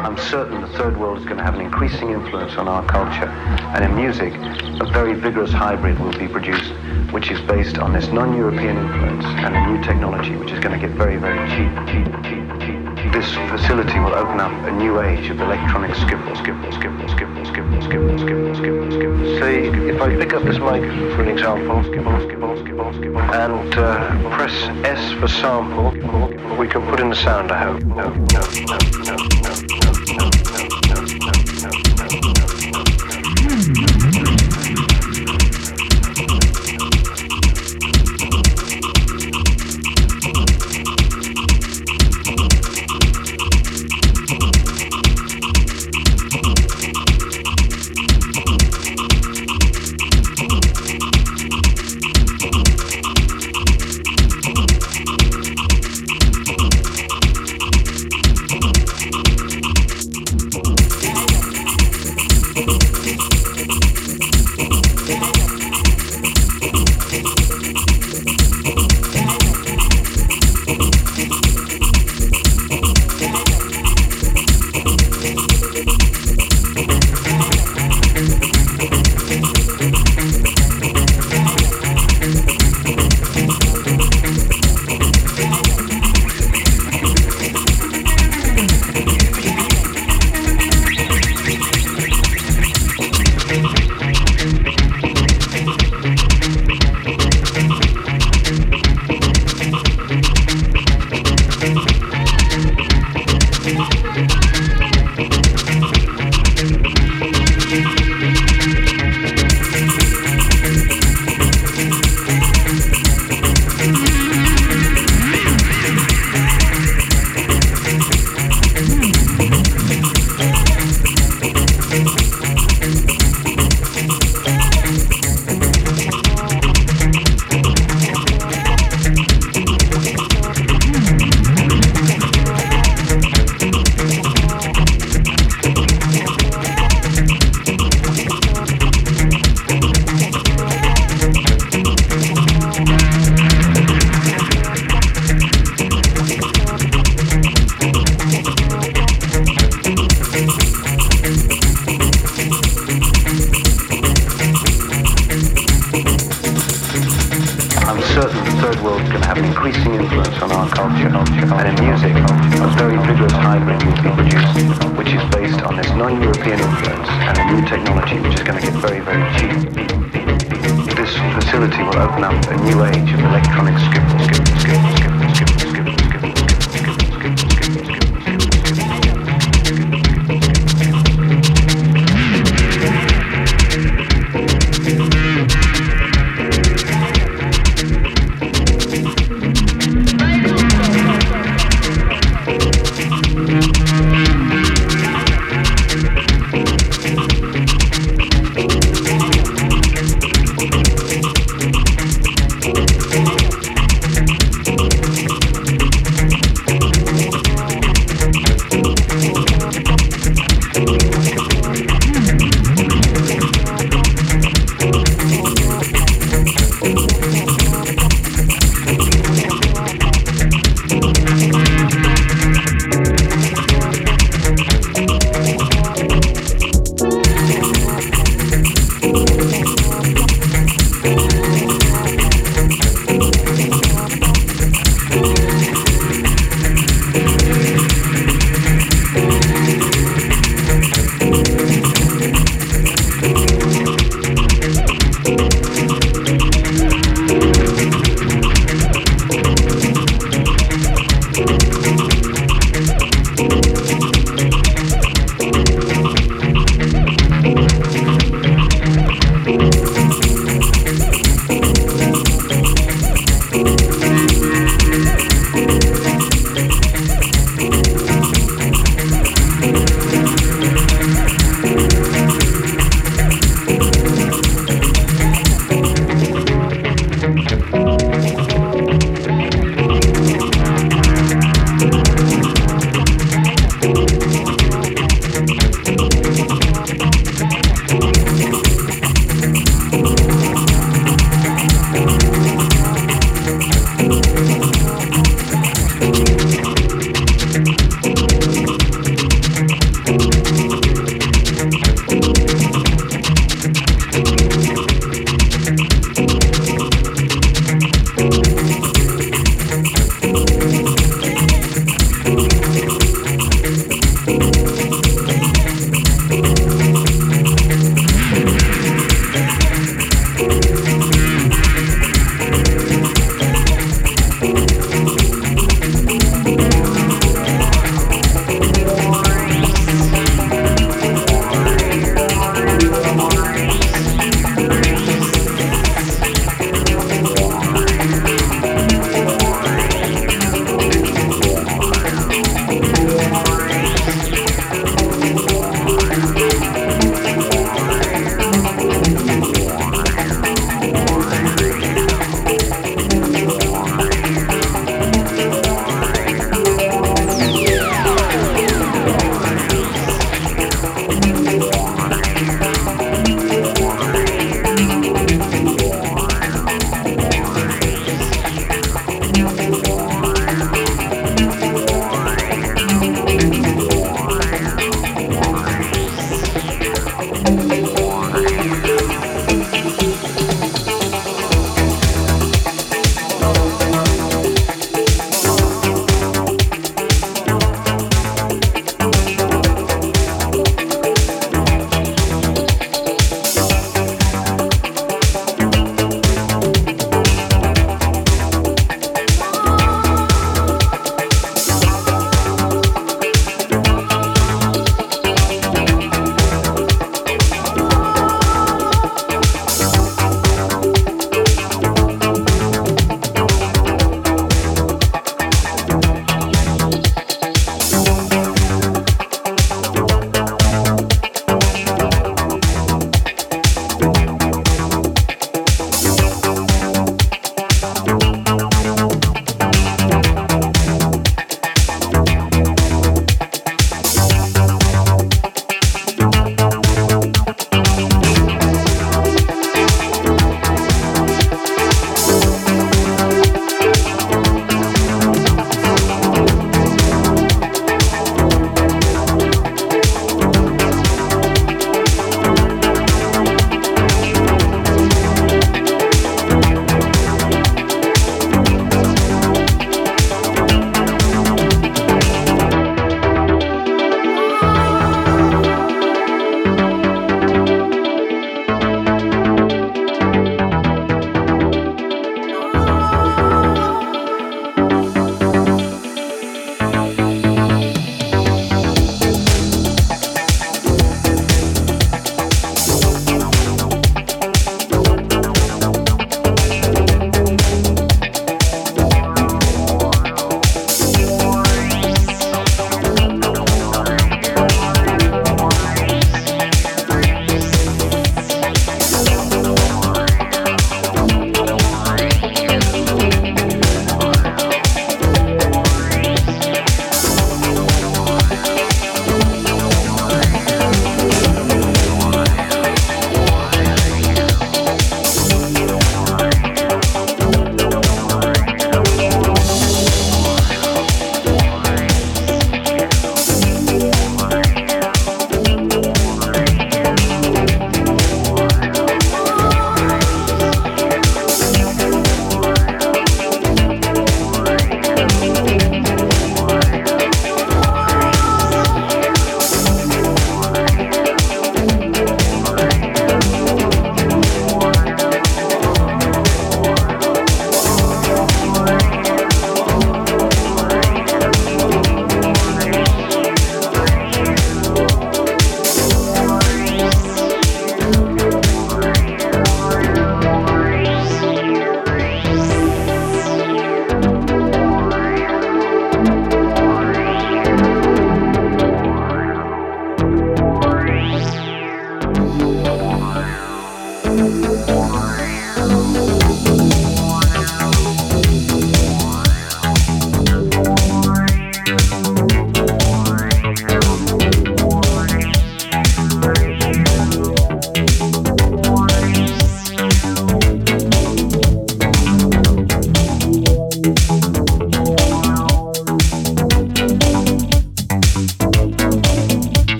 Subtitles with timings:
[0.00, 3.28] I'm certain the third world is going to have an increasing influence on our culture.
[3.76, 4.32] And in music,
[4.80, 6.72] a very vigorous hybrid will be produced,
[7.12, 10.86] which is based on this non-European influence and a new technology, which is going to
[10.86, 13.12] get very, very cheap, cheap, cheap, cheap.
[13.12, 17.82] This facility will open up a new age of electronic skiffle, skiffle, skiffle, skiffle, skiffle,
[17.82, 19.38] skiffle, skiffle, skiffle, skiffle.
[19.38, 20.80] Say, if I pick up this mic,
[21.14, 24.54] for an example, skiffle, skiffle, skiffle, skiffle, and uh, press
[24.86, 25.90] S for sample,
[26.56, 27.82] we can put in the sound, I hope.
[27.82, 29.39] No, no, no, no,